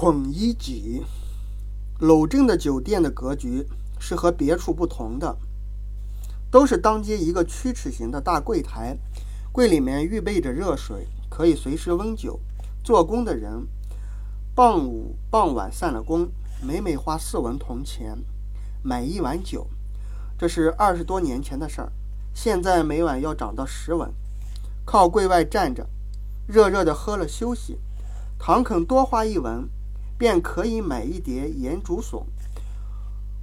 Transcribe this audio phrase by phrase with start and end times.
[0.00, 1.04] 孔乙己，
[1.98, 3.66] 鲁镇的酒店的格局
[3.98, 5.36] 是和别处不同的，
[6.50, 8.96] 都是当街一个曲尺形的大柜台，
[9.52, 12.40] 柜里面预备着热水，可以随时温酒。
[12.82, 13.68] 做工的人
[14.54, 16.30] 傍午傍晚散了工，
[16.62, 18.16] 每每花四文铜钱
[18.82, 19.66] 买一碗酒，
[20.38, 21.92] 这是二十多年前的事儿。
[22.32, 24.10] 现在每晚要涨到十文，
[24.86, 25.86] 靠柜外站着，
[26.46, 27.78] 热热的喝了休息。
[28.38, 29.68] 倘肯多花一文，
[30.20, 32.20] 便可以买一碟盐竹笋，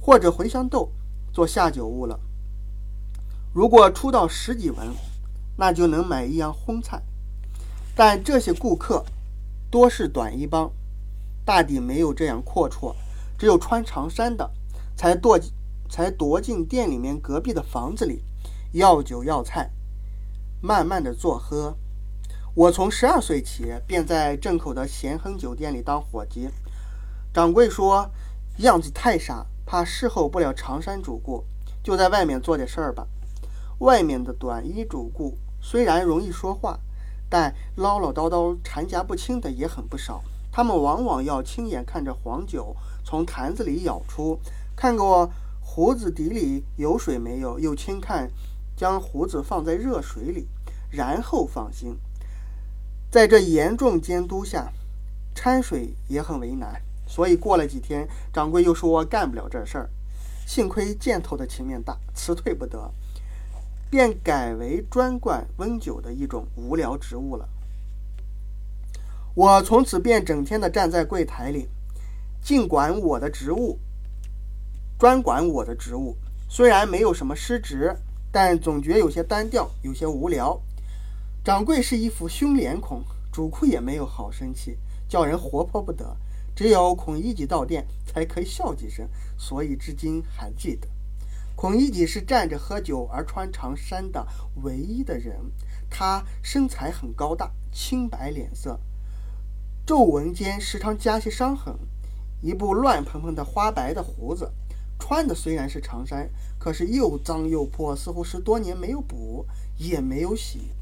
[0.00, 0.92] 或者茴香豆
[1.32, 2.20] 做下酒物了。
[3.52, 4.86] 如果出到十几文，
[5.56, 7.02] 那就能买一样荤菜。
[7.96, 9.04] 但这些顾客
[9.68, 10.70] 多是短衣帮，
[11.44, 12.94] 大抵没有这样阔绰，
[13.36, 14.48] 只有穿长衫的
[14.96, 15.36] 才躲
[15.88, 18.22] 才躲进店里面隔壁的房子里。
[18.70, 19.72] 要酒要菜，
[20.60, 21.76] 慢慢的坐喝。
[22.54, 26.48] 我从十二岁起便在镇口的咸亨酒店里当伙计。
[27.32, 28.10] 掌柜说
[28.58, 31.44] 样子太傻，怕侍候不了长衫主顾，
[31.80, 33.06] 就在外面做点事儿吧。
[33.78, 36.80] 外面的短衣主顾虽然容易说话，
[37.28, 40.20] 但唠唠叨叨、缠夹不清的也很不少。
[40.50, 44.40] 他们往往要亲眼看着黄酒从坛子里舀出，
[44.74, 48.28] 看过胡子底里有水没有，又亲看。
[48.76, 50.48] 将胡子放在热水里，
[50.90, 51.96] 然后放心。
[53.10, 54.72] 在这严重监督下，
[55.34, 56.80] 掺水也很为难。
[57.08, 59.90] 所以过了几天，掌柜又说干不了这事儿。
[60.46, 62.92] 幸亏箭头的情面大，辞退不得，
[63.90, 67.48] 便改为专管温酒的一种无聊职务了。
[69.34, 71.68] 我从此便整天的站在柜台里，
[72.40, 73.78] 尽管我的职务，
[74.98, 76.16] 专管我的职务，
[76.48, 77.96] 虽然没有什么失职。
[78.32, 80.56] 但总觉有些单调，有些无聊。
[81.42, 83.02] 掌柜是一副凶脸孔，
[83.32, 84.76] 主库也没有好生气，
[85.08, 86.14] 叫人活泼不得。
[86.54, 90.86] 只有孔乙己到店，才可以笑几声，所以至今还记得。
[91.56, 94.26] 孔乙己是站着喝酒而穿长衫的
[94.62, 95.34] 唯一的人。
[95.88, 98.78] 他身材很高大，青白脸色，
[99.86, 101.74] 皱纹间时常加些伤痕，
[102.42, 104.52] 一部乱蓬蓬的花白的胡子。
[104.98, 109.46] 穿的虽然是长衫，可是又脏又破，似乎十多年没有补，
[109.78, 110.72] 也没有洗。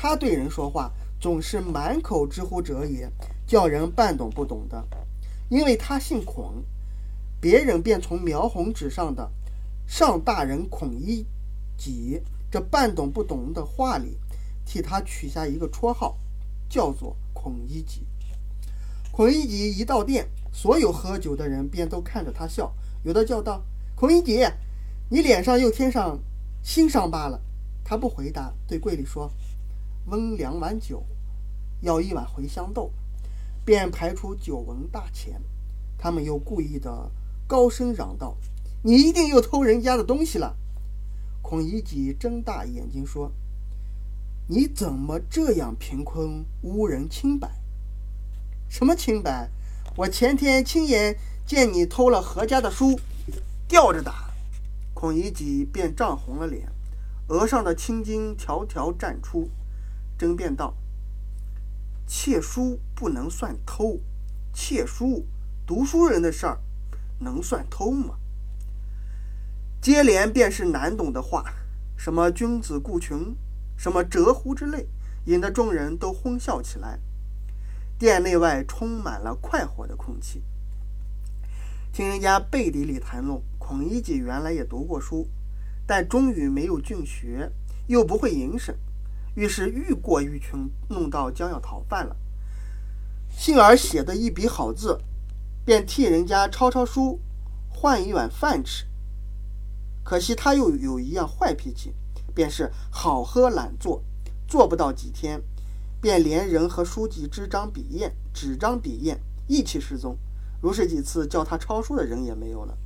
[0.00, 3.10] 他对人说话总是满口之乎者也，
[3.48, 4.86] 叫人半懂不懂的。
[5.48, 6.62] 因为他姓孔，
[7.40, 9.28] 别人便从描红纸上的
[9.88, 11.26] “上大人孔乙
[11.76, 14.16] 己”这半懂不懂的话里，
[14.64, 16.16] 替他取下一个绰号，
[16.68, 18.06] 叫做孔乙己。
[19.10, 22.72] 孔乙己一到店，所有喝酒的人便都看着他笑。
[23.02, 23.64] 有的叫道
[23.96, 24.46] ：“孔乙己，
[25.10, 26.20] 你脸上又添上
[26.62, 27.40] 新伤疤了。”
[27.82, 29.28] 他不回答，对柜里说
[30.08, 31.04] ：“温两碗酒，
[31.80, 32.90] 要一碗茴香豆。”
[33.64, 35.42] 便排出酒文大钱。
[35.98, 37.10] 他们又故意的
[37.46, 38.36] 高声嚷道
[38.82, 40.56] ：“你一定又偷人家的东西了！”
[41.42, 43.32] 孔乙己睁大眼睛说
[44.48, 47.50] ：“你怎么这样贫困，污人清白？
[48.68, 49.50] 什么清白？
[49.96, 51.16] 我前天亲眼……”
[51.48, 53.00] 见你偷了何家的书，
[53.66, 54.30] 吊着打，
[54.92, 56.70] 孔乙己便涨红了脸，
[57.28, 59.48] 额上的青筋条条绽出，
[60.18, 60.74] 争辩道
[62.04, 64.00] ：“窃书不能算偷，
[64.52, 65.24] 窃书
[65.64, 66.58] 读书人的事儿，
[67.20, 68.16] 能算偷吗？”
[69.80, 71.44] 接连便是难懂的话，
[71.96, 73.36] 什么君子固穷，
[73.76, 74.88] 什么折乎之类，
[75.26, 76.98] 引得众人都哄笑起来。
[77.96, 80.42] 店内外充满了快活的空气。
[81.92, 85.28] 听人家背地里谈论，孔乙己原来也读过书，
[85.86, 87.52] 但终于没有进学，
[87.86, 88.76] 又不会吟审，
[89.38, 92.16] 于是愈过愈穷，弄到将要讨饭了。
[93.30, 95.00] 幸而写的一笔好字，
[95.64, 97.20] 便替人家抄抄书，
[97.68, 98.84] 换一碗饭吃。
[100.02, 101.94] 可惜他又有一样坏脾气，
[102.34, 104.02] 便是好喝懒做，
[104.48, 105.40] 做不到几天，
[106.00, 110.18] 便连人和书籍纸张笔砚、纸张笔砚一起失踪。
[110.60, 112.76] 如是几次，叫他抄书的人也没有了。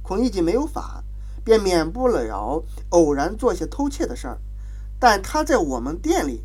[0.00, 1.04] 孔乙己没有法，
[1.44, 4.40] 便免不了偶然做些偷窃的事儿。
[4.98, 6.42] 但他在我们店里，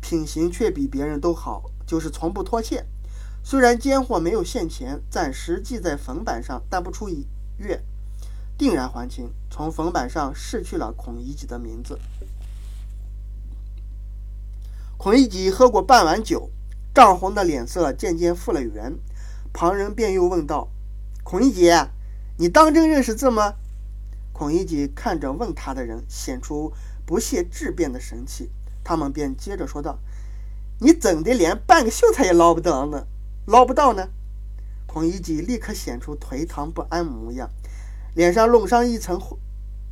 [0.00, 2.86] 品行却比别人都好，就是从不拖欠。
[3.44, 7.26] 虽然奸货没有现钱，暂时记在粉板上，但不出一
[7.58, 7.80] 月，
[8.58, 9.30] 定然还清。
[9.50, 11.98] 从粉板上逝去了孔乙己的名字。
[14.98, 16.50] 孔乙己喝过半碗酒，
[16.92, 18.98] 涨红的脸色渐渐复了原。
[19.52, 20.68] 旁人便又问道
[21.22, 21.70] ：“孔乙己，
[22.38, 23.54] 你当真认识字吗？”
[24.34, 26.72] 孔乙己看着问他的人，显出
[27.06, 28.50] 不屑质辩的神气。
[28.84, 30.00] 他们便接着说道
[30.80, 33.06] ：“你怎的连半个秀才也捞不到呢？
[33.46, 34.10] 捞不到呢？”
[34.86, 37.50] 孔乙己立刻显出颓唐不安模样，
[38.14, 39.36] 脸上弄上一层灰，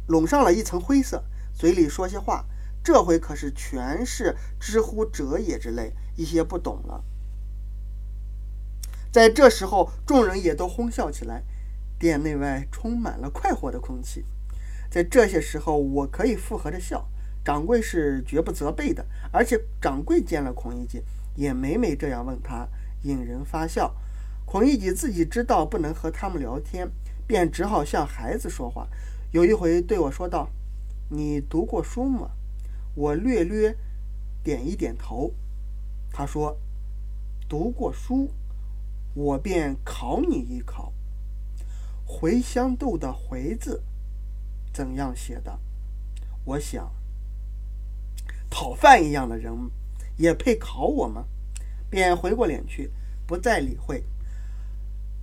[0.06, 2.46] 笼上了一层灰色，嘴里说些话，
[2.82, 7.04] 这回可是全是“知乎者也”之类，一些不懂了。
[9.12, 11.44] 在这时候，众人也都哄笑起来，
[11.98, 14.24] 店内外充满了快活的空气。
[14.94, 17.04] 在这些时候，我可以附和着笑，
[17.44, 19.04] 掌柜是绝不责备的。
[19.32, 21.02] 而且掌柜见了孔乙己，
[21.34, 22.68] 也每每这样问他，
[23.02, 23.92] 引人发笑。
[24.44, 26.88] 孔乙己自己知道不能和他们聊天，
[27.26, 28.86] 便只好像孩子说话。
[29.32, 30.48] 有一回对我说道
[31.10, 32.30] ：“你读过书吗？”
[32.94, 33.76] 我略略
[34.44, 35.34] 点一点头。
[36.12, 36.56] 他说
[37.50, 38.30] ：“读过书，
[39.12, 40.92] 我便考你一考。
[42.06, 43.82] 茴香豆的‘茴’字。”
[44.74, 45.60] 怎样写的？
[46.44, 46.92] 我想，
[48.50, 49.70] 讨饭一样的人
[50.16, 51.26] 也配考我吗？
[51.88, 52.90] 便回过脸去，
[53.24, 54.04] 不再理会。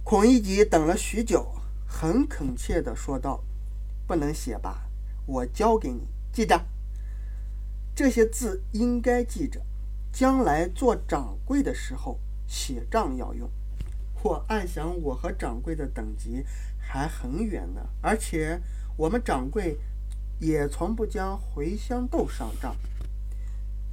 [0.06, 1.54] 孔乙己等了许久，
[1.86, 3.44] 很恳切地说道
[4.08, 4.90] ：“不能写吧？
[5.26, 6.66] 我教给你，记着。
[7.94, 9.62] 这些字应该记着，
[10.14, 13.52] 将来做掌柜的时候写账要用。”
[14.24, 16.46] 我暗想，我和掌柜的等级
[16.80, 18.62] 还很远呢，而且。
[19.02, 19.80] 我们掌柜
[20.38, 22.76] 也从不将茴香豆上账，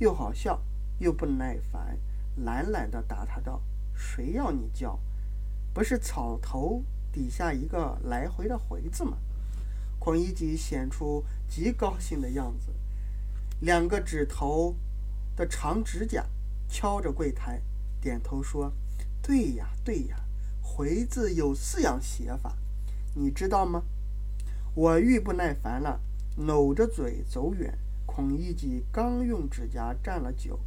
[0.00, 0.60] 又好笑
[0.98, 1.98] 又不耐烦，
[2.36, 3.62] 懒懒地答他道
[3.96, 5.00] ：“谁要你教？
[5.72, 9.16] 不是草头底下一个来回的回字吗？”
[9.98, 12.66] 孔乙己显出极高兴的样子，
[13.60, 14.76] 两个指头
[15.34, 16.26] 的长指甲
[16.68, 17.62] 敲着柜台，
[17.98, 18.74] 点头说
[19.22, 20.20] ：“对呀，对呀，
[20.60, 22.58] 回字有四样写法，
[23.14, 23.84] 你知道吗？”
[24.78, 26.00] 我愈不耐烦了，
[26.36, 27.76] 搂着嘴走远。
[28.06, 30.60] 孔乙己刚用指甲蘸了酒，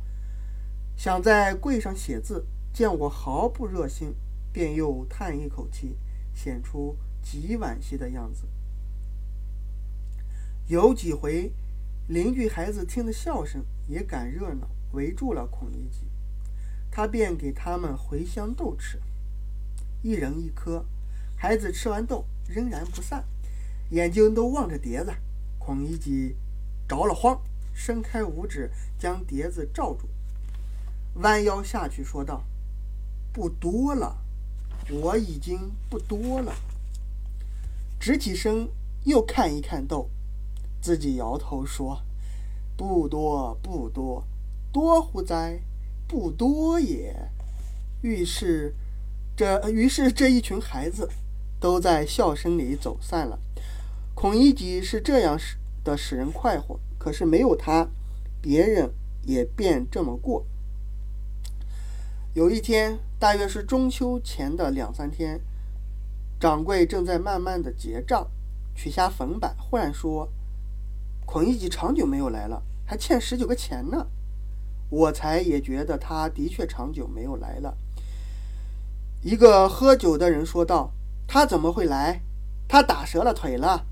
[0.97, 4.13] 想在柜上写字，见我毫不热心，
[4.51, 5.97] 便又叹一口气，
[6.33, 8.49] 显出极惋惜的样子。
[10.67, 11.53] 有几回，
[12.09, 16.09] 邻居孩子听的笑声也赶热闹，围住了孔乙己，
[16.91, 19.01] 他便给他们茴香豆吃，
[20.01, 20.83] 一人一颗。
[21.37, 23.23] 孩子吃完豆，仍然不散。
[23.91, 25.13] 眼睛都望着碟子，
[25.59, 26.35] 孔乙己
[26.87, 27.41] 着了慌，
[27.73, 30.07] 伸开五指将碟子罩住，
[31.15, 32.43] 弯腰下去说道
[33.33, 34.17] ：“不多了，
[34.89, 36.55] 我已经不多了。”
[37.99, 38.69] 直起身
[39.03, 40.09] 又看一看豆，
[40.81, 42.01] 自己摇头说
[42.77, 44.25] ：“不多，不多，
[44.71, 45.59] 多乎哉？
[46.07, 47.29] 不多也。”
[48.01, 48.73] 于是，
[49.35, 51.09] 这于是这一群孩子
[51.59, 53.37] 都在笑声里走散了。
[54.21, 57.87] 孔乙己是这样使的使人快活，可是没有他，
[58.39, 60.45] 别人也便这么过。
[62.35, 65.41] 有一天，大约是中秋前的两三天，
[66.39, 68.29] 掌柜正在慢慢的结账，
[68.75, 70.29] 取下粉板，忽然说
[71.25, 74.05] ：“孔乙己长久没有来了，还欠十九个钱呢。”
[74.89, 77.75] 我才也觉得他的确长久没有来了。
[79.23, 80.91] 一个喝酒的人说道
[81.25, 82.21] ：“他怎么会来？
[82.67, 83.87] 他打折了腿了。”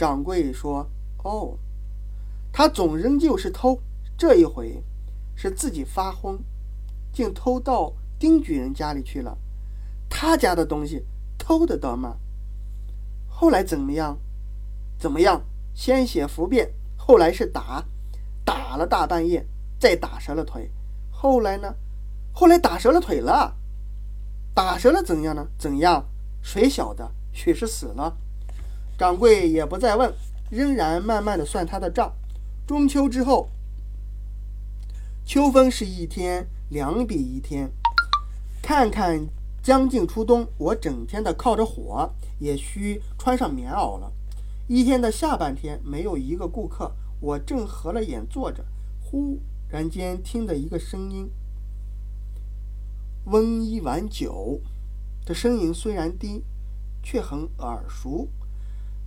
[0.00, 0.88] 掌柜说
[1.24, 1.58] ：“哦，
[2.50, 3.82] 他总仍旧是偷，
[4.16, 4.82] 这一回
[5.36, 6.42] 是自己发昏，
[7.12, 9.36] 竟偷到丁举人家里去了。
[10.08, 11.04] 他家的东西
[11.36, 12.16] 偷得到吗？
[13.28, 14.18] 后来怎么样？
[14.98, 15.42] 怎么样？
[15.74, 17.84] 先写伏辩，后来是打，
[18.42, 19.46] 打了大半夜，
[19.78, 20.70] 再打折了腿。
[21.10, 21.74] 后来呢？
[22.32, 23.54] 后来打折了腿了，
[24.54, 25.48] 打折了怎样呢？
[25.58, 26.06] 怎样？
[26.40, 27.12] 谁晓得？
[27.34, 28.16] 许是死了。”
[29.00, 30.12] 掌柜也不再问，
[30.50, 32.12] 仍然慢慢的算他的账。
[32.66, 33.48] 中秋之后，
[35.24, 37.72] 秋分是一天，凉比一天。
[38.60, 39.26] 看看
[39.62, 44.12] 将近初冬，我整天的靠着火，也需穿上棉袄了。
[44.66, 48.62] 一天的下半天没有一个顾客，我正合了眼坐着，
[49.00, 49.40] 忽
[49.70, 51.30] 然间听得一个声音
[53.24, 54.60] ：“温一碗酒。”
[55.24, 56.44] 这声音虽然低，
[57.02, 58.28] 却很耳熟。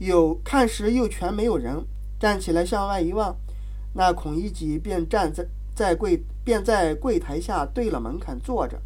[0.06, 1.86] 有看时又全没有人，
[2.20, 3.36] 站起来向外一望，
[3.94, 8.82] 那孔乙己便站在在柜便在柜台下对了门槛坐着。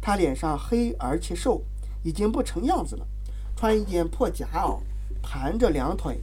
[0.00, 1.62] 他脸上黑而且瘦，
[2.02, 3.06] 已经不成样子了，
[3.56, 4.80] 穿一件破夹袄，
[5.22, 6.22] 盘着两腿，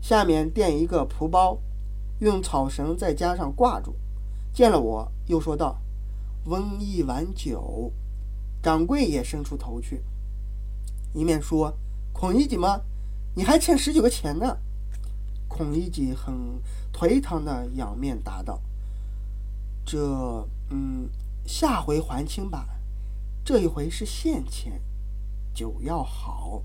[0.00, 1.58] 下面垫一个蒲包，
[2.20, 3.94] 用草绳再加上挂住。
[4.52, 5.78] 见了我，又说道
[6.46, 7.92] ：“温一碗酒。”
[8.62, 10.02] 掌柜也伸出头去，
[11.12, 11.76] 一面说
[12.12, 12.80] ：“孔乙己吗？”
[13.36, 14.56] 你还欠十九个钱呢，
[15.46, 16.34] 孔乙己很
[16.90, 18.62] 颓唐的仰面答道
[19.84, 21.10] ：“这，嗯，
[21.44, 22.66] 下回还清吧。
[23.44, 24.80] 这一回是现钱，
[25.52, 26.62] 酒要好。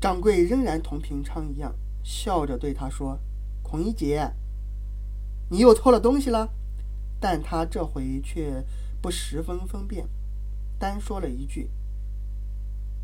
[0.00, 3.20] 掌柜仍然同平常一样，笑着对他说
[3.62, 4.18] ：“孔乙己，
[5.50, 6.48] 你又偷了东西了。”
[7.20, 8.64] 但他这回却
[9.02, 10.08] 不十分分辨，
[10.78, 11.70] 单说了一句：“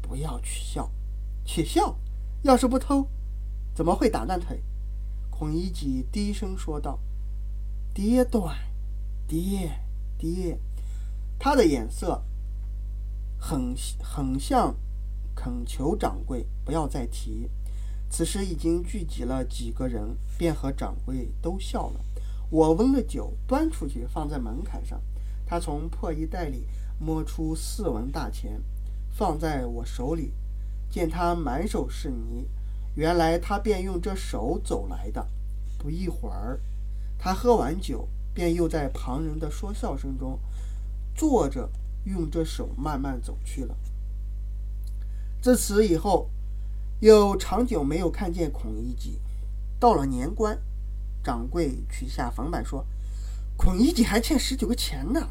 [0.01, 0.91] 不要取笑，
[1.45, 1.99] 取笑。
[2.45, 3.09] 要是不偷，
[3.75, 4.63] 怎么会打断腿？”
[5.31, 7.01] 孔乙己低声说道
[7.93, 8.55] ：“跌断，
[9.27, 9.81] 跌
[10.17, 10.59] 跌。”
[11.41, 12.23] 他的眼色
[13.39, 14.77] 很很像
[15.35, 17.51] 恳求掌柜不要再提。
[18.11, 22.01] 此时已经聚集了几个人，便和掌柜都笑了。
[22.51, 25.01] 我温了酒，端出去放在门槛上。
[25.47, 26.67] 他从破衣袋里
[27.01, 28.63] 摸出四文大钱，
[29.11, 30.33] 放在我手里。
[30.95, 32.47] 见他满手是泥，
[32.95, 35.27] 原来他便用这手走来的。
[35.77, 36.61] 不一会儿，
[37.19, 40.39] 他喝完酒，便又在旁人的说笑声中
[41.13, 41.69] 坐着，
[42.05, 43.77] 用这手慢慢走去了。
[45.43, 46.31] 自此以后，
[47.01, 49.19] 又长久没有看见孔乙己。
[49.81, 50.57] 到了年关。
[51.25, 52.87] 掌柜取下房板说
[53.59, 55.31] ：“孔乙己还欠十九个钱呢。”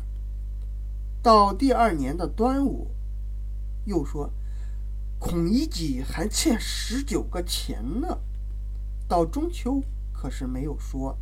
[1.24, 2.91] 到第二年的端午，
[3.86, 4.29] 又说
[5.24, 8.20] ：“孔乙己还欠十九个钱呢。”
[9.08, 11.18] 到中秋可是没有说，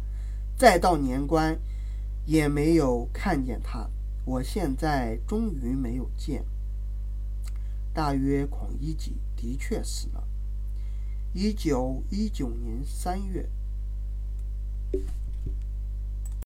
[0.58, 1.60] 再到年关
[2.26, 3.88] 也没有看见他。
[4.26, 6.44] 我现在终于没有见，
[7.94, 10.28] 大约孔乙己的确死了。
[11.34, 13.48] 一九一九年三月。